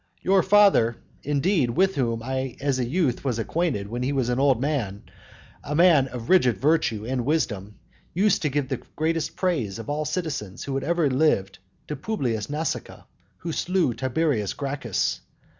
Your 0.23 0.41
father, 0.41 0.97
indeed, 1.21 1.69
with 1.69 1.93
whom 1.93 2.23
I 2.23 2.57
as 2.59 2.79
a 2.79 2.87
youth 2.89 3.23
was 3.23 3.37
acquainted, 3.37 3.87
when 3.87 4.01
he 4.01 4.11
was 4.13 4.29
an 4.29 4.39
old 4.39 4.59
man, 4.59 5.03
a 5.63 5.75
man 5.75 6.07
of 6.07 6.27
rigid 6.27 6.57
virtue 6.57 7.05
and 7.05 7.23
wisdom, 7.23 7.75
used 8.11 8.41
to 8.41 8.49
give 8.49 8.69
the 8.69 8.81
greatest 8.95 9.35
praise 9.35 9.77
of 9.77 9.91
all 9.91 10.05
citizens 10.05 10.63
who 10.63 10.73
had 10.73 10.83
ever 10.83 11.07
lived 11.07 11.59
to 11.87 11.95
Publius 11.95 12.47
Nasica, 12.47 13.05
who 13.37 13.51
slew 13.51 13.93
Tiberius 13.93 14.53
Gracchus. 14.53 15.21